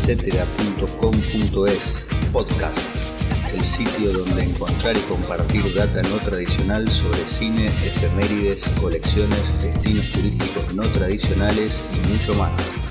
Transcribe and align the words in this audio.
etcétera.com.es 0.00 2.06
podcast, 2.32 2.88
el 3.52 3.62
sitio 3.62 4.14
donde 4.14 4.44
encontrar 4.44 4.96
y 4.96 5.00
compartir 5.00 5.74
data 5.74 6.00
no 6.04 6.16
tradicional 6.20 6.90
sobre 6.90 7.26
cine, 7.26 7.66
efemérides, 7.84 8.64
colecciones, 8.80 9.62
destinos 9.62 10.10
turísticos 10.12 10.74
no 10.74 10.84
tradicionales 10.84 11.82
y 11.92 12.08
mucho 12.08 12.34
más. 12.34 12.89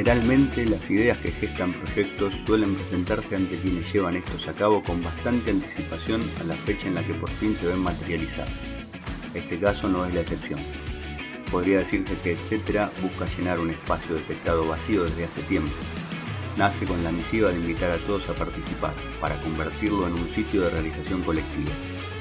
Generalmente 0.00 0.64
las 0.64 0.90
ideas 0.90 1.18
que 1.18 1.30
gestan 1.30 1.74
proyectos 1.74 2.32
suelen 2.46 2.74
presentarse 2.74 3.36
ante 3.36 3.60
quienes 3.60 3.92
llevan 3.92 4.16
estos 4.16 4.48
a 4.48 4.54
cabo 4.54 4.82
con 4.82 5.04
bastante 5.04 5.50
anticipación 5.50 6.22
a 6.40 6.44
la 6.44 6.54
fecha 6.54 6.88
en 6.88 6.94
la 6.94 7.06
que 7.06 7.12
por 7.12 7.28
fin 7.32 7.54
se 7.54 7.66
ven 7.66 7.80
materializados. 7.80 8.50
Este 9.34 9.60
caso 9.60 9.90
no 9.90 10.06
es 10.06 10.14
la 10.14 10.22
excepción. 10.22 10.58
Podría 11.50 11.80
decirse 11.80 12.14
que 12.24 12.32
Etcétera 12.32 12.90
busca 13.02 13.26
llenar 13.26 13.58
un 13.58 13.68
espacio 13.68 14.14
detectado 14.14 14.66
vacío 14.66 15.04
desde 15.04 15.24
hace 15.24 15.42
tiempo. 15.42 15.72
Nace 16.56 16.86
con 16.86 17.04
la 17.04 17.12
misiva 17.12 17.50
de 17.50 17.58
invitar 17.58 17.90
a 17.90 18.02
todos 18.06 18.26
a 18.30 18.34
participar, 18.34 18.94
para 19.20 19.38
convertirlo 19.42 20.06
en 20.06 20.14
un 20.14 20.30
sitio 20.34 20.62
de 20.62 20.70
realización 20.70 21.20
colectiva. 21.24 21.72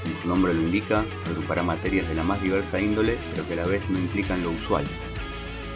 Como 0.04 0.22
su 0.22 0.28
nombre 0.28 0.54
lo 0.54 0.64
indica, 0.64 1.06
agrupará 1.26 1.64
materias 1.64 2.10
de 2.10 2.16
la 2.16 2.24
más 2.24 2.44
diversa 2.44 2.82
índole, 2.82 3.16
pero 3.32 3.48
que 3.48 3.54
a 3.54 3.64
la 3.64 3.68
vez 3.68 3.90
no 3.90 4.00
implican 4.00 4.44
lo 4.44 4.52
usual, 4.52 4.84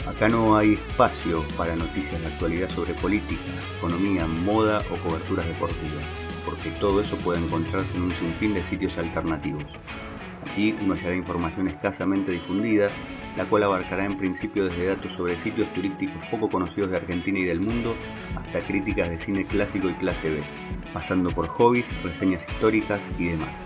Acá 0.07 0.27
no 0.27 0.57
hay 0.57 0.73
espacio 0.73 1.45
para 1.55 1.77
noticias 1.77 2.19
de 2.19 2.27
actualidad 2.27 2.69
sobre 2.69 2.93
política, 2.93 3.41
economía, 3.77 4.27
moda 4.27 4.81
o 4.91 4.97
coberturas 4.97 5.47
deportivas, 5.47 6.03
porque 6.43 6.71
todo 6.81 7.01
eso 7.01 7.17
puede 7.19 7.39
encontrarse 7.39 7.95
en 7.95 8.03
un 8.03 8.11
sinfín 8.11 8.53
de 8.53 8.65
sitios 8.65 8.97
alternativos. 8.97 9.63
Aquí 10.45 10.75
uno 10.81 10.95
hallará 10.95 11.15
información 11.15 11.69
escasamente 11.69 12.33
difundida, 12.33 12.89
la 13.37 13.45
cual 13.45 13.63
abarcará 13.63 14.03
en 14.03 14.17
principio 14.17 14.65
desde 14.65 14.87
datos 14.87 15.13
sobre 15.13 15.39
sitios 15.39 15.73
turísticos 15.73 16.17
poco 16.29 16.49
conocidos 16.49 16.91
de 16.91 16.97
Argentina 16.97 17.39
y 17.39 17.45
del 17.45 17.61
mundo 17.61 17.95
hasta 18.35 18.59
críticas 18.59 19.09
de 19.09 19.19
cine 19.19 19.45
clásico 19.45 19.89
y 19.89 19.93
clase 19.93 20.29
B, 20.29 20.43
pasando 20.93 21.31
por 21.31 21.47
hobbies, 21.47 21.87
reseñas 22.03 22.45
históricas 22.49 23.09
y 23.17 23.27
demás. 23.27 23.57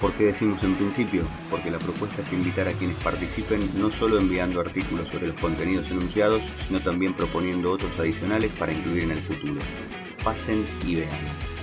¿Por 0.00 0.12
qué 0.14 0.24
decimos 0.24 0.62
en 0.62 0.76
principio? 0.76 1.24
Porque 1.50 1.70
la 1.70 1.78
propuesta 1.78 2.22
es 2.22 2.32
invitar 2.32 2.68
a 2.68 2.72
quienes 2.72 2.96
participen 2.98 3.60
no 3.80 3.90
solo 3.90 4.18
enviando 4.18 4.60
artículos 4.60 5.08
sobre 5.08 5.28
los 5.28 5.36
contenidos 5.36 5.90
enunciados, 5.90 6.42
sino 6.66 6.80
también 6.80 7.14
proponiendo 7.14 7.70
otros 7.70 7.98
adicionales 7.98 8.50
para 8.52 8.72
incluir 8.72 9.04
en 9.04 9.12
el 9.12 9.22
futuro. 9.22 9.60
Pasen 10.22 10.66
y 10.86 10.96
vean. 10.96 11.53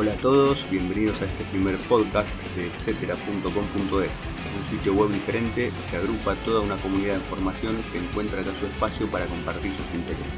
Hola 0.00 0.12
a 0.12 0.16
todos, 0.16 0.64
bienvenidos 0.70 1.20
a 1.20 1.26
este 1.26 1.44
primer 1.44 1.76
podcast 1.76 2.34
de 2.56 2.68
etcétera.com.es, 2.68 3.92
un 3.92 4.70
sitio 4.70 4.94
web 4.94 5.10
diferente 5.10 5.70
que 5.90 5.96
agrupa 5.98 6.34
toda 6.36 6.62
una 6.62 6.76
comunidad 6.76 7.16
de 7.16 7.20
información 7.20 7.76
que 7.92 7.98
encuentra 7.98 8.40
acá 8.40 8.50
su 8.58 8.64
espacio 8.64 9.06
para 9.08 9.26
compartir 9.26 9.70
sus 9.76 9.94
intereses. 9.94 10.32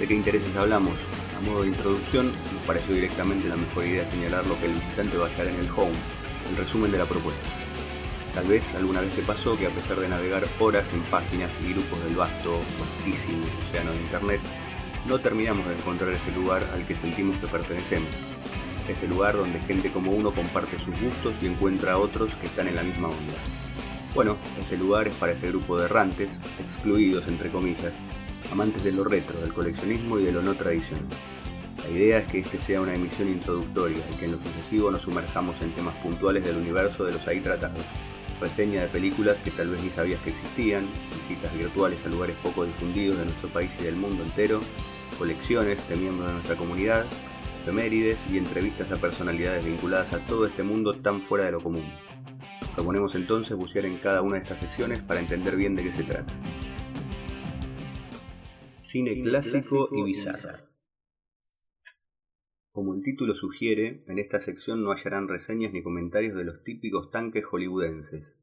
¿De 0.00 0.08
qué 0.08 0.14
intereses 0.14 0.56
hablamos? 0.56 0.98
A 1.38 1.48
modo 1.48 1.62
de 1.62 1.68
introducción, 1.68 2.26
nos 2.26 2.62
pareció 2.66 2.96
directamente 2.96 3.48
la 3.48 3.54
mejor 3.54 3.86
idea 3.86 4.10
señalar 4.10 4.44
lo 4.48 4.58
que 4.58 4.66
el 4.66 4.72
visitante 4.72 5.16
va 5.16 5.26
a 5.26 5.30
hallar 5.30 5.46
en 5.46 5.60
el 5.60 5.70
home, 5.70 5.94
el 6.50 6.56
resumen 6.56 6.90
de 6.90 6.98
la 6.98 7.06
propuesta. 7.06 7.48
Tal 8.34 8.48
vez 8.48 8.64
alguna 8.74 9.00
vez 9.00 9.12
te 9.14 9.22
pasó 9.22 9.56
que 9.56 9.68
a 9.68 9.70
pesar 9.70 10.00
de 10.00 10.08
navegar 10.08 10.44
horas 10.58 10.86
en 10.92 11.02
páginas 11.02 11.52
y 11.64 11.72
grupos 11.72 12.02
del 12.02 12.16
vasto, 12.16 12.58
vastísimo 12.80 13.46
océano 13.68 13.92
de 13.92 13.98
Internet, 13.98 14.40
no 15.06 15.20
terminamos 15.20 15.68
de 15.68 15.74
encontrar 15.74 16.10
ese 16.10 16.32
lugar 16.32 16.68
al 16.74 16.84
que 16.84 16.96
sentimos 16.96 17.36
que 17.38 17.46
pertenecemos, 17.46 18.10
ese 18.92 19.08
lugar 19.08 19.36
donde 19.36 19.60
gente 19.60 19.90
como 19.90 20.12
uno 20.12 20.30
comparte 20.30 20.78
sus 20.78 20.98
gustos 21.00 21.34
y 21.42 21.46
encuentra 21.46 21.92
a 21.92 21.98
otros 21.98 22.32
que 22.40 22.46
están 22.46 22.68
en 22.68 22.76
la 22.76 22.82
misma 22.82 23.08
onda. 23.08 23.34
Bueno, 24.14 24.36
este 24.58 24.76
lugar 24.76 25.08
es 25.08 25.14
para 25.16 25.32
ese 25.32 25.48
grupo 25.48 25.78
de 25.78 25.84
errantes, 25.84 26.38
excluidos 26.58 27.28
entre 27.28 27.50
comillas, 27.50 27.92
amantes 28.50 28.82
de 28.82 28.92
lo 28.92 29.04
retro, 29.04 29.38
del 29.40 29.52
coleccionismo 29.52 30.18
y 30.18 30.24
de 30.24 30.32
lo 30.32 30.42
no 30.42 30.54
tradicional. 30.54 31.04
La 31.82 31.90
idea 31.90 32.18
es 32.18 32.26
que 32.26 32.38
este 32.38 32.58
sea 32.58 32.80
una 32.80 32.94
emisión 32.94 33.28
introductoria 33.28 33.98
y 34.10 34.16
que 34.16 34.24
en 34.24 34.32
lo 34.32 34.38
sucesivo 34.38 34.90
nos 34.90 35.02
sumerjamos 35.02 35.54
en 35.60 35.72
temas 35.72 35.94
puntuales 35.96 36.44
del 36.44 36.56
universo 36.56 37.04
de 37.04 37.12
los 37.12 37.26
ahí 37.28 37.40
tratados. 37.40 37.84
Reseña 38.40 38.82
de 38.82 38.88
películas 38.88 39.36
que 39.44 39.50
tal 39.50 39.68
vez 39.68 39.82
ni 39.82 39.90
sabías 39.90 40.20
que 40.22 40.30
existían, 40.30 40.86
visitas 41.28 41.54
virtuales 41.56 41.98
a 42.04 42.08
lugares 42.08 42.36
poco 42.42 42.64
difundidos 42.64 43.18
de 43.18 43.26
nuestro 43.26 43.48
país 43.50 43.70
y 43.78 43.84
del 43.84 43.96
mundo 43.96 44.22
entero, 44.24 44.60
colecciones 45.18 45.86
de 45.88 45.96
miembros 45.96 46.28
de 46.28 46.34
nuestra 46.34 46.56
comunidad 46.56 47.06
efemérides 47.66 48.16
y 48.30 48.38
entrevistas 48.38 48.92
a 48.92 48.96
personalidades 48.96 49.64
vinculadas 49.64 50.12
a 50.12 50.24
todo 50.28 50.46
este 50.46 50.62
mundo 50.62 51.00
tan 51.00 51.20
fuera 51.20 51.46
de 51.46 51.50
lo 51.50 51.60
común. 51.60 51.82
Proponemos 52.76 53.16
entonces 53.16 53.56
bucear 53.56 53.86
en 53.86 53.96
cada 53.96 54.22
una 54.22 54.36
de 54.36 54.42
estas 54.44 54.60
secciones 54.60 55.00
para 55.00 55.18
entender 55.18 55.56
bien 55.56 55.74
de 55.74 55.82
qué 55.82 55.90
se 55.90 56.04
trata. 56.04 56.32
Cine 58.78 59.20
clásico 59.20 59.88
y 59.90 60.04
bizarro. 60.04 60.58
Como 62.70 62.94
el 62.94 63.02
título 63.02 63.34
sugiere, 63.34 64.04
en 64.06 64.20
esta 64.20 64.38
sección 64.38 64.84
no 64.84 64.92
hallarán 64.92 65.26
reseñas 65.26 65.72
ni 65.72 65.82
comentarios 65.82 66.36
de 66.36 66.44
los 66.44 66.62
típicos 66.62 67.10
tanques 67.10 67.46
hollywoodenses. 67.46 68.38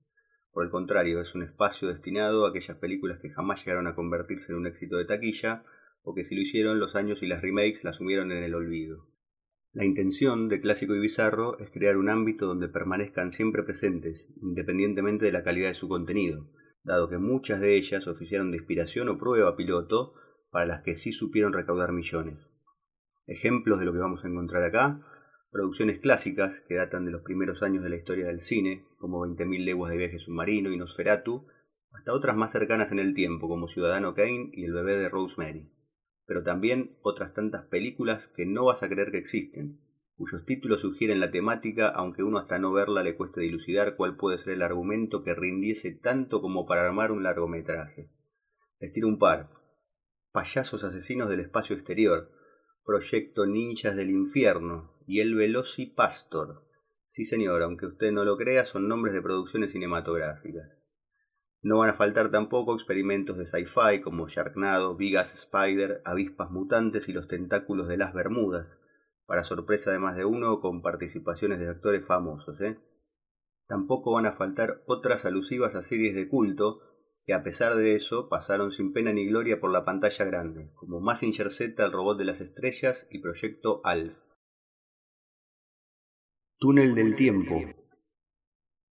Por 0.52 0.66
el 0.66 0.70
contrario, 0.70 1.22
es 1.22 1.34
un 1.34 1.44
espacio 1.44 1.88
destinado 1.88 2.46
a 2.46 2.50
aquellas 2.50 2.76
películas 2.76 3.20
que 3.22 3.30
jamás 3.30 3.64
llegaron 3.64 3.88
a 3.88 3.96
convertirse 3.96 4.52
en 4.52 4.58
un 4.58 4.68
éxito 4.68 4.98
de 4.98 5.06
taquilla, 5.06 5.64
o 6.02 6.14
que 6.14 6.26
si 6.26 6.36
lo 6.36 6.42
hicieron 6.42 6.78
los 6.78 6.96
años 6.96 7.24
y 7.24 7.28
las 7.28 7.42
remakes 7.42 7.86
las 7.86 7.96
sumieron 7.96 8.34
en 8.34 8.44
el 8.44 8.54
olvido. 8.54 9.13
La 9.76 9.86
intención 9.86 10.50
de 10.50 10.60
Clásico 10.60 10.94
y 10.94 11.00
Bizarro 11.00 11.58
es 11.58 11.72
crear 11.72 11.98
un 11.98 12.08
ámbito 12.08 12.46
donde 12.46 12.68
permanezcan 12.68 13.32
siempre 13.32 13.64
presentes, 13.64 14.32
independientemente 14.40 15.26
de 15.26 15.32
la 15.32 15.44
calidad 15.44 15.70
de 15.70 15.74
su 15.74 15.90
contenido, 15.90 16.48
dado 16.84 17.10
que 17.10 17.18
muchas 17.18 17.60
de 17.60 17.76
ellas 17.76 18.06
oficiaron 18.06 18.52
de 18.52 18.58
inspiración 18.58 19.10
o 19.10 19.18
prueba 19.18 19.56
piloto 19.56 20.14
para 20.52 20.68
las 20.68 20.84
que 20.84 20.96
sí 20.96 21.12
supieron 21.12 21.54
recaudar 21.54 21.92
millones. 21.92 22.38
Ejemplos 23.26 23.80
de 23.80 23.86
lo 23.86 23.94
que 23.94 23.98
vamos 23.98 24.24
a 24.24 24.28
encontrar 24.28 24.62
acá, 24.62 25.02
producciones 25.52 26.00
clásicas 26.00 26.60
que 26.68 26.76
datan 26.76 27.06
de 27.06 27.12
los 27.12 27.24
primeros 27.24 27.64
años 27.64 27.84
de 27.84 27.90
la 27.90 27.96
historia 27.96 28.28
del 28.28 28.42
cine, 28.42 28.86
como 29.00 29.26
20.000 29.26 29.66
leguas 29.66 29.90
de 29.90 29.98
viaje 29.98 30.20
submarino 30.20 30.72
y 30.72 30.78
Nosferatu, 30.78 31.48
hasta 31.94 32.14
otras 32.14 32.36
más 32.36 32.52
cercanas 32.52 32.92
en 32.92 33.00
el 33.00 33.16
tiempo, 33.16 33.48
como 33.48 33.68
Ciudadano 33.68 34.14
Kane 34.14 34.52
y 34.54 34.66
El 34.66 34.74
bebé 34.74 34.98
de 34.98 35.10
Rosemary 35.10 35.68
pero 36.26 36.44
también 36.44 36.98
otras 37.02 37.34
tantas 37.34 37.66
películas 37.66 38.28
que 38.36 38.46
no 38.46 38.66
vas 38.66 38.84
a 38.84 38.90
creer 38.90 39.12
que 39.12 39.18
existen, 39.18 39.80
cuyos 40.16 40.46
títulos 40.46 40.82
sugieren 40.82 41.20
la 41.20 41.32
temática, 41.32 41.90
aunque 41.90 42.24
uno 42.24 42.38
hasta 42.38 42.60
no 42.60 42.72
verla 42.72 43.04
le 43.04 43.16
cueste 43.16 43.42
dilucidar 43.42 43.96
cuál 43.96 44.16
puede 44.16 44.38
ser 44.38 44.54
el 44.54 44.62
argumento 44.62 45.24
que 45.24 45.36
rindiese 45.36 45.92
tanto 45.92 46.42
como 46.42 46.66
para 46.66 46.82
armar 46.82 47.12
un 47.12 47.24
largometraje. 47.24 48.10
Les 48.80 49.04
un 49.04 49.18
par. 49.18 49.50
Payasos 50.32 50.84
asesinos 50.84 51.30
del 51.30 51.40
espacio 51.40 51.76
exterior, 51.76 52.32
Proyecto 52.86 53.46
Ninjas 53.46 53.96
del 53.96 54.10
Infierno 54.10 54.94
y 55.08 55.22
El 55.22 55.36
Pastor. 55.96 56.68
Sí 57.08 57.26
señor, 57.26 57.62
aunque 57.62 57.86
usted 57.86 58.12
no 58.12 58.26
lo 58.26 58.38
crea, 58.38 58.66
son 58.66 58.88
nombres 58.88 59.14
de 59.14 59.22
producciones 59.22 59.72
cinematográficas. 59.72 60.83
No 61.64 61.78
van 61.78 61.90
a 61.90 61.94
faltar 61.94 62.30
tampoco 62.30 62.76
experimentos 62.76 63.38
de 63.38 63.48
sci-fi 63.48 64.02
como 64.02 64.28
Sharknado, 64.28 64.98
Big 64.98 65.16
Ass 65.16 65.34
Spider, 65.34 66.02
avispas 66.04 66.52
mutantes 66.52 67.08
y 67.08 67.14
los 67.14 67.30
tentáculos 67.30 67.88
de 67.88 67.96
las 67.96 68.14
Bermudas, 68.14 68.78
para 69.26 69.46
sorpresa 69.46 69.90
de 69.90 69.98
más 69.98 70.18
de 70.18 70.26
uno 70.26 70.60
con 70.60 70.82
participaciones 70.82 71.60
de 71.60 71.70
actores 71.70 72.06
famosos. 72.06 72.60
¿eh? 72.60 72.78
Tampoco 73.66 74.14
van 74.14 74.26
a 74.26 74.34
faltar 74.34 74.84
otras 74.88 75.24
alusivas 75.24 75.74
a 75.76 75.84
series 75.84 76.14
de 76.16 76.28
culto 76.28 76.82
que 77.26 77.34
a 77.34 77.44
pesar 77.44 77.76
de 77.76 77.96
eso 77.96 78.28
pasaron 78.28 78.74
sin 78.74 78.92
pena 78.92 79.14
ni 79.14 79.26
gloria 79.26 79.62
por 79.62 79.72
la 79.72 79.86
pantalla 79.86 80.26
grande, 80.26 80.70
como 80.74 81.00
Massinger 81.00 81.50
Z, 81.50 81.82
el 81.82 81.94
robot 81.94 82.18
de 82.18 82.26
las 82.26 82.42
estrellas 82.42 83.08
y 83.10 83.20
Proyecto 83.20 83.80
ALF. 83.86 84.18
Túnel 86.60 86.94
del 86.94 87.16
tiempo, 87.16 87.62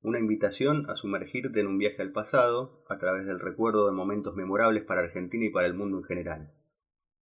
una 0.02 0.20
invitación 0.20 0.90
a 0.90 0.96
sumergirte 0.96 1.60
en 1.60 1.68
un 1.68 1.78
viaje 1.78 2.02
al 2.02 2.12
pasado 2.12 2.84
a 2.88 2.98
través 2.98 3.26
del 3.26 3.40
recuerdo 3.40 3.88
de 3.88 3.94
momentos 3.94 4.36
memorables 4.36 4.84
para 4.84 5.02
Argentina 5.02 5.46
y 5.46 5.50
para 5.50 5.68
el 5.68 5.74
mundo 5.74 5.98
en 5.98 6.04
general. 6.04 6.54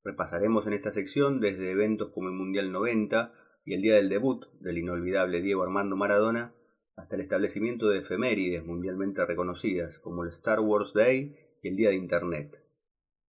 Repasaremos 0.03 0.67
en 0.67 0.75
esta 0.75 0.93
sección 0.93 1.41
desde 1.41 1.71
eventos 1.71 2.11
como 2.12 2.29
el 2.29 2.35
Mundial 2.35 2.73
90 2.73 3.32
y 3.65 3.75
el 3.75 3.81
día 3.81 3.94
del 3.94 4.09
debut 4.09 4.44
del 4.61 4.79
inolvidable 4.79 5.41
Diego 5.41 5.62
Armando 5.62 5.97
Maradona, 5.97 6.55
hasta 6.97 7.17
el 7.17 7.23
establecimiento 7.23 7.88
de 7.88 8.00
efemérides 8.00 8.65
mundialmente 8.65 9.25
reconocidas 9.25 9.99
como 10.00 10.23
el 10.25 10.31
Star 10.31 10.61
Wars 10.61 10.93
Day 10.93 11.37
y 11.62 11.69
el 11.69 11.76
Día 11.76 11.88
de 11.88 11.97
Internet. 11.97 12.61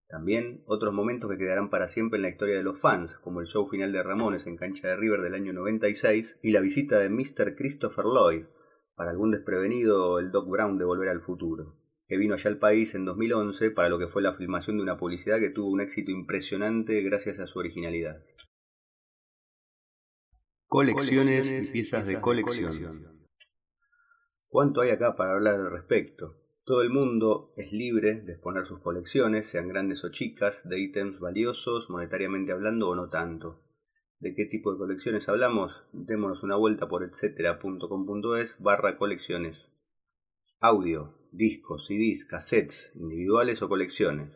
También 0.08 0.64
otros 0.66 0.94
momentos 0.94 1.30
que 1.30 1.38
quedarán 1.38 1.70
para 1.70 1.88
siempre 1.88 2.18
en 2.18 2.24
la 2.24 2.30
historia 2.30 2.56
de 2.56 2.64
los 2.64 2.80
fans, 2.80 3.16
como 3.20 3.40
el 3.40 3.48
show 3.48 3.66
final 3.66 3.92
de 3.92 4.04
Ramones 4.04 4.46
en 4.46 4.58
cancha 4.58 4.88
de 4.88 4.98
River 4.98 5.22
del 5.22 5.34
año 5.34 5.54
96 5.54 6.40
y 6.42 6.52
la 6.52 6.62
visita 6.62 7.00
de 7.00 7.10
Mr. 7.10 7.56
Christopher 7.56 8.06
Lloyd, 8.06 8.46
para 8.96 9.12
algún 9.12 9.32
desprevenido 9.32 10.20
el 10.20 10.32
Doc 10.32 10.50
Brown 10.50 10.78
de 10.78 10.86
Volver 10.86 11.10
al 11.10 11.22
Futuro 11.22 11.84
que 12.08 12.18
vino 12.18 12.34
allá 12.34 12.50
al 12.50 12.60
país 12.60 12.94
en 12.96 13.06
2011 13.06 13.72
para 13.72 13.90
lo 13.90 13.98
que 13.98 14.08
fue 14.08 14.22
la 14.22 14.34
filmación 14.34 14.78
de 14.78 14.84
una 14.84 14.98
publicidad 14.98 15.40
que 15.40 15.50
tuvo 15.50 15.72
un 15.72 15.82
éxito 15.82 16.12
impresionante 16.12 17.02
gracias 17.02 17.40
a 17.40 17.48
su 17.48 17.60
originalidad. 17.60 18.24
Colecciones 20.68 21.52
y 21.52 21.68
piezas 21.68 22.06
de 22.08 22.20
colección. 22.20 23.28
¿Cuánto 24.48 24.82
hay 24.82 24.90
acá 24.90 25.16
para 25.16 25.34
hablar 25.34 25.56
al 25.56 25.72
respecto? 25.72 26.40
Todo 26.64 26.82
el 26.82 26.90
mundo 26.90 27.54
es 27.58 27.72
libre 27.72 28.22
de 28.22 28.34
exponer 28.34 28.66
sus 28.66 28.80
colecciones, 28.80 29.48
sean 29.48 29.68
grandes 29.68 30.04
o 30.04 30.10
chicas, 30.10 30.68
de 30.68 30.80
ítems 30.80 31.20
valiosos, 31.20 31.90
monetariamente 31.90 32.52
hablando 32.52 32.90
o 32.90 32.96
no 32.96 33.10
tanto. 33.10 33.62
¿De 34.24 34.34
qué 34.34 34.46
tipo 34.46 34.72
de 34.72 34.78
colecciones 34.78 35.28
hablamos? 35.28 35.84
Démonos 35.92 36.44
una 36.44 36.56
vuelta 36.56 36.88
por 36.88 37.04
etcétera.com.es 37.04 38.56
barra 38.58 38.98
colecciones. 38.98 39.70
Audio, 40.62 41.14
discos, 41.34 41.88
CDs, 41.88 42.24
cassettes, 42.24 42.94
individuales 42.96 43.62
o 43.62 43.68
colecciones. 43.68 44.32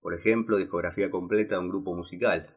Por 0.00 0.14
ejemplo, 0.14 0.56
discografía 0.56 1.10
completa 1.10 1.56
de 1.56 1.60
un 1.60 1.68
grupo 1.68 1.94
musical. 1.94 2.56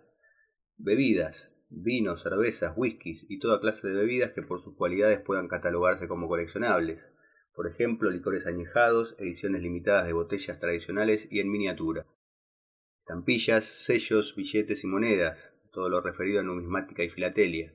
Bebidas, 0.77 1.51
vinos, 1.69 2.23
cervezas, 2.23 2.71
whiskies 2.77 3.25
y 3.27 3.39
toda 3.39 3.59
clase 3.59 3.89
de 3.89 3.95
bebidas 3.95 4.31
que 4.31 4.41
por 4.41 4.61
sus 4.61 4.73
cualidades 4.77 5.19
puedan 5.19 5.49
catalogarse 5.49 6.07
como 6.07 6.29
coleccionables. 6.29 7.05
Por 7.53 7.67
ejemplo, 7.67 8.09
licores 8.09 8.47
añejados, 8.47 9.13
ediciones 9.19 9.61
limitadas 9.61 10.07
de 10.07 10.13
botellas 10.13 10.57
tradicionales 10.57 11.27
y 11.29 11.41
en 11.41 11.51
miniatura. 11.51 12.07
Estampillas, 13.01 13.65
sellos, 13.65 14.35
billetes 14.37 14.85
y 14.85 14.87
monedas, 14.87 15.50
todo 15.71 15.89
lo 15.89 16.01
referido 16.01 16.39
a 16.39 16.43
numismática 16.43 17.03
y 17.03 17.09
filatelia. 17.09 17.73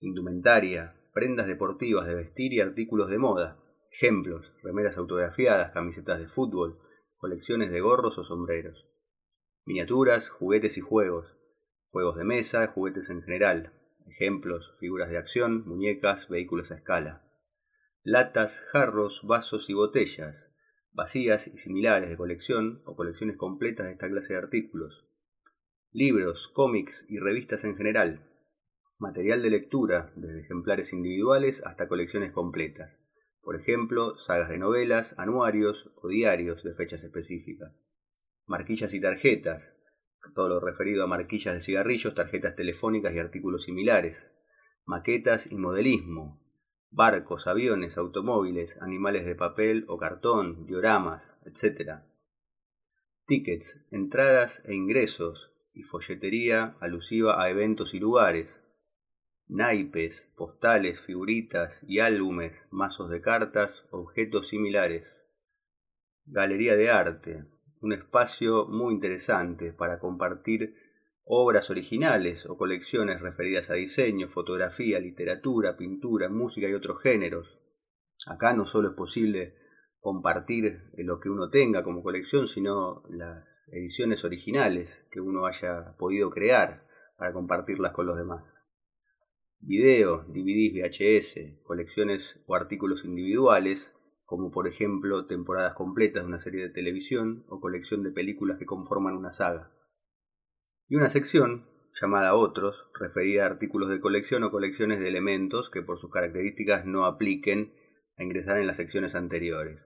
Indumentaria, 0.00 0.96
prendas 1.12 1.46
deportivas 1.46 2.06
de 2.06 2.14
vestir 2.14 2.52
y 2.52 2.60
artículos 2.60 3.10
de 3.10 3.18
moda 3.18 3.62
Ejemplos, 3.92 4.50
remeras 4.62 4.96
autografiadas, 4.96 5.70
camisetas 5.72 6.18
de 6.18 6.26
fútbol, 6.26 6.78
colecciones 7.18 7.70
de 7.70 7.80
gorros 7.82 8.16
o 8.16 8.24
sombreros. 8.24 8.88
Miniaturas, 9.66 10.30
juguetes 10.30 10.78
y 10.78 10.80
juegos. 10.80 11.36
Juegos 11.90 12.16
de 12.16 12.24
mesa, 12.24 12.66
juguetes 12.68 13.10
en 13.10 13.22
general. 13.22 13.74
Ejemplos, 14.06 14.74
figuras 14.80 15.10
de 15.10 15.18
acción, 15.18 15.68
muñecas, 15.68 16.28
vehículos 16.30 16.70
a 16.70 16.76
escala. 16.76 17.22
Latas, 18.02 18.62
jarros, 18.72 19.20
vasos 19.24 19.68
y 19.68 19.74
botellas. 19.74 20.48
Vacías 20.92 21.46
y 21.48 21.58
similares 21.58 22.08
de 22.08 22.16
colección 22.16 22.82
o 22.86 22.96
colecciones 22.96 23.36
completas 23.36 23.86
de 23.86 23.92
esta 23.92 24.08
clase 24.08 24.32
de 24.32 24.38
artículos. 24.38 25.06
Libros, 25.92 26.50
cómics 26.54 27.04
y 27.08 27.18
revistas 27.18 27.64
en 27.64 27.76
general. 27.76 28.28
Material 28.98 29.42
de 29.42 29.50
lectura, 29.50 30.12
desde 30.16 30.40
ejemplares 30.40 30.92
individuales 30.92 31.62
hasta 31.64 31.88
colecciones 31.88 32.32
completas 32.32 33.02
por 33.42 33.56
ejemplo, 33.56 34.16
sagas 34.18 34.48
de 34.48 34.58
novelas, 34.58 35.14
anuarios 35.18 35.90
o 35.96 36.08
diarios 36.08 36.62
de 36.62 36.74
fechas 36.74 37.02
específicas. 37.02 37.72
Marquillas 38.46 38.94
y 38.94 39.00
tarjetas, 39.00 39.64
todo 40.34 40.48
lo 40.48 40.60
referido 40.60 41.02
a 41.02 41.08
marquillas 41.08 41.54
de 41.54 41.60
cigarrillos, 41.60 42.14
tarjetas 42.14 42.54
telefónicas 42.54 43.12
y 43.14 43.18
artículos 43.18 43.64
similares. 43.64 44.28
Maquetas 44.84 45.50
y 45.50 45.56
modelismo, 45.56 46.40
barcos, 46.90 47.48
aviones, 47.48 47.98
automóviles, 47.98 48.80
animales 48.80 49.26
de 49.26 49.34
papel 49.34 49.84
o 49.88 49.98
cartón, 49.98 50.64
dioramas, 50.66 51.36
etc. 51.44 52.02
Tickets, 53.26 53.84
entradas 53.90 54.62
e 54.66 54.74
ingresos 54.74 55.51
y 55.74 55.82
folletería 55.82 56.76
alusiva 56.80 57.42
a 57.42 57.50
eventos 57.50 57.94
y 57.94 57.98
lugares, 57.98 58.48
naipes, 59.48 60.28
postales, 60.36 61.00
figuritas 61.00 61.80
y 61.86 61.98
álbumes, 61.98 62.66
mazos 62.70 63.10
de 63.10 63.20
cartas, 63.20 63.84
objetos 63.90 64.48
similares. 64.48 65.06
Galería 66.24 66.76
de 66.76 66.90
arte, 66.90 67.44
un 67.80 67.92
espacio 67.92 68.66
muy 68.66 68.94
interesante 68.94 69.72
para 69.72 69.98
compartir 69.98 70.74
obras 71.24 71.70
originales 71.70 72.46
o 72.46 72.56
colecciones 72.56 73.20
referidas 73.20 73.70
a 73.70 73.74
diseño, 73.74 74.28
fotografía, 74.28 74.98
literatura, 74.98 75.76
pintura, 75.76 76.28
música 76.28 76.68
y 76.68 76.74
otros 76.74 77.02
géneros. 77.02 77.58
Acá 78.26 78.52
no 78.52 78.66
solo 78.66 78.90
es 78.90 78.94
posible 78.94 79.61
compartir 80.02 80.90
lo 80.98 81.18
que 81.20 81.30
uno 81.30 81.48
tenga 81.48 81.82
como 81.82 82.02
colección, 82.02 82.46
sino 82.46 83.02
las 83.08 83.66
ediciones 83.72 84.24
originales 84.24 85.06
que 85.10 85.22
uno 85.22 85.46
haya 85.46 85.96
podido 85.96 86.28
crear 86.28 86.86
para 87.16 87.32
compartirlas 87.32 87.92
con 87.92 88.04
los 88.04 88.18
demás 88.18 88.52
videos, 89.62 90.26
DVDs, 90.26 90.72
VHS, 90.74 91.62
colecciones 91.62 92.40
o 92.46 92.54
artículos 92.54 93.04
individuales, 93.04 93.94
como 94.24 94.50
por 94.50 94.66
ejemplo 94.66 95.26
temporadas 95.26 95.74
completas 95.74 96.22
de 96.22 96.28
una 96.28 96.38
serie 96.38 96.62
de 96.62 96.70
televisión 96.70 97.44
o 97.48 97.60
colección 97.60 98.02
de 98.02 98.10
películas 98.10 98.58
que 98.58 98.66
conforman 98.66 99.16
una 99.16 99.30
saga. 99.30 99.72
Y 100.88 100.96
una 100.96 101.10
sección, 101.10 101.68
llamada 102.00 102.34
Otros, 102.34 102.88
referida 102.98 103.44
a 103.44 103.46
artículos 103.46 103.88
de 103.88 104.00
colección 104.00 104.42
o 104.42 104.50
colecciones 104.50 104.98
de 104.98 105.08
elementos 105.08 105.70
que 105.70 105.82
por 105.82 105.98
sus 105.98 106.10
características 106.10 106.84
no 106.84 107.04
apliquen 107.04 107.72
a 108.18 108.24
ingresar 108.24 108.58
en 108.58 108.66
las 108.66 108.78
secciones 108.78 109.14
anteriores. 109.14 109.80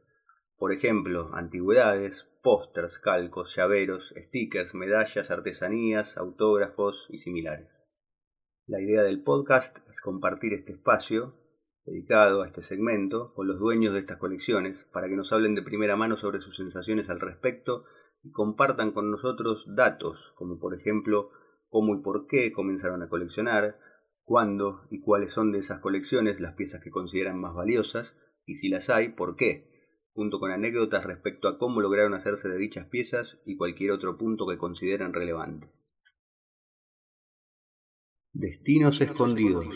Por 0.58 0.72
ejemplo, 0.72 1.30
antigüedades, 1.34 2.26
pósters, 2.42 2.98
calcos, 2.98 3.54
llaveros, 3.54 4.14
stickers, 4.16 4.74
medallas, 4.74 5.30
artesanías, 5.30 6.16
autógrafos 6.16 7.06
y 7.10 7.18
similares. 7.18 7.68
La 8.66 8.80
idea 8.80 9.02
del 9.02 9.22
podcast 9.22 9.78
es 9.90 10.00
compartir 10.00 10.54
este 10.54 10.72
espacio 10.72 11.34
dedicado 11.84 12.42
a 12.42 12.46
este 12.46 12.62
segmento 12.62 13.34
con 13.34 13.46
los 13.46 13.58
dueños 13.58 13.92
de 13.92 14.00
estas 14.00 14.16
colecciones 14.16 14.82
para 14.92 15.08
que 15.08 15.16
nos 15.16 15.30
hablen 15.30 15.54
de 15.54 15.62
primera 15.62 15.94
mano 15.94 16.16
sobre 16.16 16.40
sus 16.40 16.56
sensaciones 16.56 17.10
al 17.10 17.20
respecto 17.20 17.84
y 18.22 18.32
compartan 18.32 18.92
con 18.92 19.10
nosotros 19.10 19.64
datos 19.68 20.32
como 20.36 20.58
por 20.58 20.74
ejemplo 20.74 21.30
cómo 21.68 21.94
y 21.94 22.02
por 22.02 22.26
qué 22.26 22.50
comenzaron 22.50 23.02
a 23.02 23.08
coleccionar, 23.08 23.78
cuándo 24.24 24.86
y 24.90 25.00
cuáles 25.00 25.32
son 25.32 25.52
de 25.52 25.58
esas 25.58 25.80
colecciones 25.80 26.40
las 26.40 26.54
piezas 26.54 26.82
que 26.82 26.90
consideran 26.90 27.38
más 27.38 27.54
valiosas 27.54 28.16
y 28.46 28.54
si 28.54 28.68
las 28.68 28.88
hay, 28.88 29.10
por 29.10 29.36
qué, 29.36 29.75
junto 30.16 30.40
con 30.40 30.50
anécdotas 30.50 31.04
respecto 31.04 31.46
a 31.46 31.58
cómo 31.58 31.82
lograron 31.82 32.14
hacerse 32.14 32.48
de 32.48 32.56
dichas 32.56 32.86
piezas 32.86 33.38
y 33.44 33.56
cualquier 33.56 33.92
otro 33.92 34.16
punto 34.16 34.46
que 34.46 34.56
consideren 34.56 35.12
relevante. 35.12 35.70
Destinos 38.32 39.02
escondidos. 39.02 39.66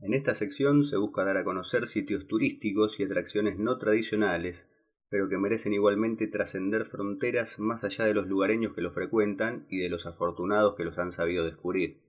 En 0.00 0.14
esta 0.14 0.34
sección 0.34 0.84
se 0.84 0.96
busca 0.96 1.24
dar 1.24 1.36
a 1.36 1.44
conocer 1.44 1.86
sitios 1.86 2.26
turísticos 2.26 2.98
y 2.98 3.04
atracciones 3.04 3.56
no 3.56 3.78
tradicionales, 3.78 4.66
pero 5.08 5.28
que 5.28 5.38
merecen 5.38 5.72
igualmente 5.72 6.26
trascender 6.26 6.86
fronteras 6.86 7.60
más 7.60 7.84
allá 7.84 8.04
de 8.04 8.14
los 8.14 8.26
lugareños 8.26 8.74
que 8.74 8.82
los 8.82 8.94
frecuentan 8.94 9.66
y 9.70 9.78
de 9.78 9.88
los 9.88 10.06
afortunados 10.06 10.74
que 10.74 10.84
los 10.84 10.98
han 10.98 11.12
sabido 11.12 11.44
descubrir. 11.44 12.02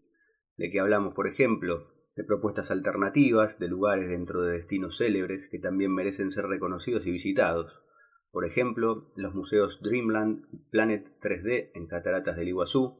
De 0.57 0.71
que 0.71 0.79
hablamos, 0.79 1.13
por 1.13 1.27
ejemplo, 1.27 1.96
de 2.17 2.23
propuestas 2.23 2.71
alternativas, 2.71 3.59
de 3.59 3.67
lugares 3.67 4.09
dentro 4.09 4.41
de 4.41 4.53
destinos 4.53 4.97
célebres 4.97 5.47
que 5.47 5.59
también 5.59 5.93
merecen 5.93 6.31
ser 6.31 6.47
reconocidos 6.47 7.05
y 7.05 7.11
visitados. 7.11 7.83
Por 8.31 8.43
ejemplo, 8.43 9.07
los 9.15 9.35
museos 9.35 9.79
Dreamland 9.83 10.43
Planet 10.71 11.07
3D 11.21 11.69
en 11.75 11.85
Cataratas 11.85 12.35
del 12.35 12.47
Iguazú, 12.47 12.99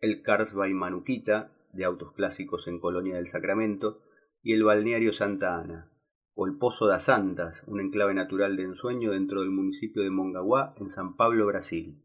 el 0.00 0.22
Cars 0.22 0.54
by 0.54 0.72
Manuquita, 0.74 1.52
de 1.72 1.84
autos 1.84 2.12
clásicos 2.12 2.68
en 2.68 2.78
Colonia 2.78 3.16
del 3.16 3.26
Sacramento, 3.26 4.02
y 4.42 4.52
el 4.52 4.62
balneario 4.62 5.12
Santa 5.12 5.58
Ana, 5.58 5.90
o 6.34 6.46
el 6.46 6.56
Pozo 6.56 6.86
das 6.86 7.04
Santas, 7.04 7.64
un 7.66 7.80
enclave 7.80 8.14
natural 8.14 8.56
de 8.56 8.62
ensueño 8.62 9.10
dentro 9.10 9.40
del 9.40 9.50
municipio 9.50 10.02
de 10.02 10.10
Mongaguá, 10.10 10.74
en 10.78 10.88
San 10.88 11.16
Pablo, 11.16 11.46
Brasil. 11.46 12.00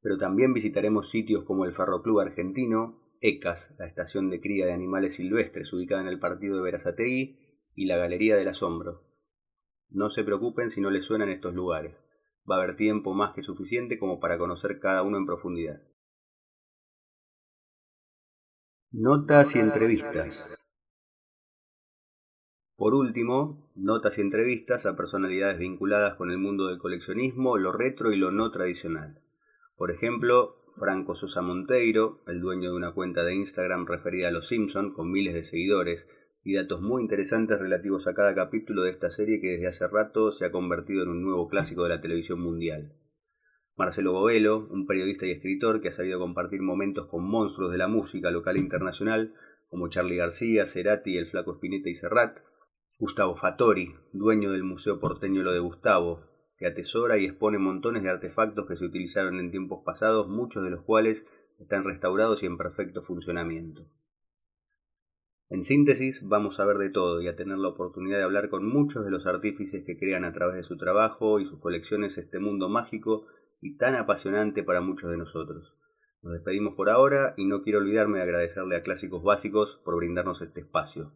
Pero 0.00 0.16
también 0.16 0.54
visitaremos 0.54 1.10
sitios 1.10 1.44
como 1.44 1.66
el 1.66 1.72
Ferroclub 1.72 2.20
Argentino, 2.20 3.01
ECAS, 3.22 3.72
la 3.78 3.86
estación 3.86 4.30
de 4.30 4.40
cría 4.40 4.66
de 4.66 4.72
animales 4.72 5.14
silvestres 5.14 5.72
ubicada 5.72 6.02
en 6.02 6.08
el 6.08 6.18
partido 6.18 6.56
de 6.56 6.62
Verazategui, 6.62 7.38
y 7.74 7.86
la 7.86 7.96
Galería 7.96 8.36
del 8.36 8.48
Asombro. 8.48 9.04
No 9.88 10.10
se 10.10 10.24
preocupen 10.24 10.70
si 10.70 10.80
no 10.80 10.90
les 10.90 11.04
suenan 11.04 11.28
estos 11.28 11.54
lugares. 11.54 11.94
Va 12.50 12.56
a 12.56 12.62
haber 12.62 12.76
tiempo 12.76 13.14
más 13.14 13.32
que 13.32 13.42
suficiente 13.42 13.98
como 13.98 14.20
para 14.20 14.38
conocer 14.38 14.80
cada 14.80 15.02
uno 15.02 15.16
en 15.16 15.26
profundidad. 15.26 15.82
Notas 18.90 19.54
y 19.54 19.60
entrevistas. 19.60 20.58
Por 22.76 22.94
último, 22.94 23.70
notas 23.76 24.18
y 24.18 24.22
entrevistas 24.22 24.84
a 24.86 24.96
personalidades 24.96 25.58
vinculadas 25.58 26.16
con 26.16 26.30
el 26.32 26.38
mundo 26.38 26.66
del 26.66 26.78
coleccionismo, 26.78 27.56
lo 27.56 27.70
retro 27.70 28.12
y 28.12 28.16
lo 28.16 28.32
no 28.32 28.50
tradicional. 28.50 29.22
Por 29.76 29.92
ejemplo, 29.92 30.61
Franco 30.78 31.14
Sosa 31.14 31.42
Monteiro, 31.42 32.22
el 32.26 32.40
dueño 32.40 32.70
de 32.70 32.76
una 32.76 32.92
cuenta 32.92 33.24
de 33.24 33.34
Instagram 33.34 33.86
referida 33.86 34.28
a 34.28 34.30
los 34.30 34.48
Simpson 34.48 34.92
con 34.92 35.10
miles 35.10 35.34
de 35.34 35.44
seguidores, 35.44 36.06
y 36.44 36.54
datos 36.54 36.80
muy 36.80 37.02
interesantes 37.02 37.58
relativos 37.58 38.06
a 38.06 38.14
cada 38.14 38.34
capítulo 38.34 38.82
de 38.82 38.90
esta 38.90 39.10
serie 39.10 39.40
que 39.40 39.52
desde 39.52 39.68
hace 39.68 39.86
rato 39.86 40.32
se 40.32 40.44
ha 40.44 40.50
convertido 40.50 41.04
en 41.04 41.10
un 41.10 41.22
nuevo 41.22 41.48
clásico 41.48 41.84
de 41.84 41.90
la 41.90 42.00
televisión 42.00 42.40
mundial. 42.40 42.92
Marcelo 43.76 44.12
Bovelo, 44.12 44.66
un 44.70 44.86
periodista 44.86 45.26
y 45.26 45.30
escritor 45.30 45.80
que 45.80 45.88
ha 45.88 45.92
sabido 45.92 46.18
compartir 46.18 46.60
momentos 46.62 47.06
con 47.06 47.24
monstruos 47.24 47.70
de 47.70 47.78
la 47.78 47.88
música 47.88 48.30
local 48.30 48.56
e 48.56 48.60
internacional, 48.60 49.34
como 49.68 49.88
Charlie 49.88 50.16
García, 50.16 50.66
Cerati, 50.66 51.16
el 51.16 51.26
Flaco 51.26 51.54
Spinetta 51.54 51.88
y 51.88 51.94
Serrat. 51.94 52.38
Gustavo 52.98 53.36
Fattori, 53.36 53.94
dueño 54.12 54.52
del 54.52 54.62
Museo 54.62 55.00
Porteño 55.00 55.42
Lo 55.42 55.52
de 55.52 55.60
Gustavo, 55.60 56.31
que 56.62 56.68
atesora 56.68 57.18
y 57.18 57.24
expone 57.24 57.58
montones 57.58 58.04
de 58.04 58.10
artefactos 58.10 58.68
que 58.68 58.76
se 58.76 58.84
utilizaron 58.84 59.40
en 59.40 59.50
tiempos 59.50 59.82
pasados, 59.84 60.28
muchos 60.28 60.62
de 60.62 60.70
los 60.70 60.82
cuales 60.82 61.26
están 61.58 61.82
restaurados 61.82 62.40
y 62.40 62.46
en 62.46 62.56
perfecto 62.56 63.02
funcionamiento. 63.02 63.88
En 65.48 65.64
síntesis, 65.64 66.22
vamos 66.22 66.60
a 66.60 66.64
ver 66.64 66.76
de 66.76 66.90
todo 66.90 67.20
y 67.20 67.26
a 67.26 67.34
tener 67.34 67.58
la 67.58 67.66
oportunidad 67.66 68.18
de 68.18 68.22
hablar 68.22 68.48
con 68.48 68.64
muchos 68.64 69.04
de 69.04 69.10
los 69.10 69.26
artífices 69.26 69.82
que 69.84 69.98
crean 69.98 70.24
a 70.24 70.32
través 70.32 70.54
de 70.54 70.62
su 70.62 70.76
trabajo 70.76 71.40
y 71.40 71.46
sus 71.46 71.58
colecciones 71.58 72.16
este 72.16 72.38
mundo 72.38 72.68
mágico 72.68 73.26
y 73.60 73.76
tan 73.76 73.96
apasionante 73.96 74.62
para 74.62 74.80
muchos 74.80 75.10
de 75.10 75.16
nosotros. 75.16 75.74
Nos 76.22 76.34
despedimos 76.34 76.76
por 76.76 76.90
ahora 76.90 77.34
y 77.36 77.44
no 77.44 77.62
quiero 77.62 77.80
olvidarme 77.80 78.18
de 78.18 78.22
agradecerle 78.22 78.76
a 78.76 78.84
Clásicos 78.84 79.24
Básicos 79.24 79.80
por 79.84 79.96
brindarnos 79.96 80.40
este 80.40 80.60
espacio. 80.60 81.12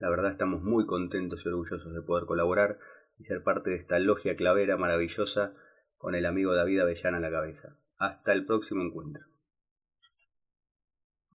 La 0.00 0.10
verdad 0.10 0.32
estamos 0.32 0.60
muy 0.64 0.86
contentos 0.86 1.42
y 1.44 1.48
orgullosos 1.48 1.94
de 1.94 2.02
poder 2.02 2.26
colaborar 2.26 2.80
y 3.22 3.24
ser 3.24 3.44
parte 3.44 3.70
de 3.70 3.76
esta 3.76 4.00
logia 4.00 4.34
clavera 4.34 4.76
maravillosa 4.76 5.54
con 5.96 6.16
el 6.16 6.26
amigo 6.26 6.54
David 6.54 6.80
Avellana 6.80 7.18
a 7.18 7.20
la 7.20 7.30
cabeza. 7.30 7.76
Hasta 7.96 8.32
el 8.32 8.44
próximo 8.44 8.82
encuentro. 8.82 9.31